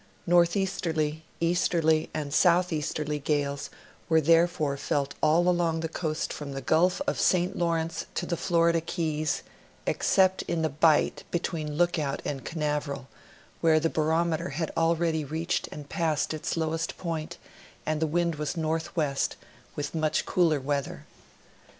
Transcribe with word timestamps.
Northeasterly, 0.25 1.23
easterly, 1.39 2.09
and 2.11 2.33
southeasterly 2.33 3.19
gales 3.19 3.69
were 4.09 4.19
therefore 4.19 4.75
felt 4.75 5.13
all 5.21 5.47
along 5.47 5.81
the 5.81 5.87
coast 5.87 6.33
from 6.33 6.53
the 6.53 6.59
Gulf 6.61 7.01
of 7.05 7.19
St. 7.19 7.55
Lawrence 7.55 8.07
to 8.15 8.25
the 8.25 8.35
Florida 8.35 8.81
Keys, 8.81 9.43
excejJt 9.85 10.41
in 10.47 10.63
the 10.63 10.69
bight 10.69 11.23
between 11.29 11.73
Look 11.77 11.99
out 11.99 12.19
and 12.25 12.43
Caiiaveral, 12.43 13.05
where 13.59 13.79
the 13.79 13.91
barometer 13.91 14.49
had 14.49 14.71
already 14.75 15.23
reached 15.23 15.67
and 15.71 15.87
passed 15.87 16.33
its 16.33 16.57
lowest 16.57 16.97
point 16.97 17.37
and 17.85 18.01
the 18.01 18.07
wind 18.07 18.37
was 18.37 18.57
northwest, 18.57 19.35
with 19.75 19.93
much 19.93 20.25
cooler 20.25 20.59
weather. 20.59 21.05